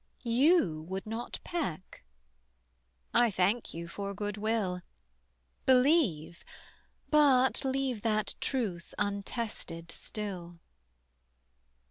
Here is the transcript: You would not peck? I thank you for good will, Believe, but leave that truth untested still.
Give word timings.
You 0.23 0.81
would 0.89 1.05
not 1.05 1.39
peck? 1.43 2.03
I 3.13 3.29
thank 3.29 3.71
you 3.75 3.87
for 3.87 4.15
good 4.15 4.35
will, 4.35 4.81
Believe, 5.67 6.43
but 7.11 7.63
leave 7.63 8.01
that 8.01 8.33
truth 8.39 8.95
untested 8.97 9.91
still. 9.91 10.57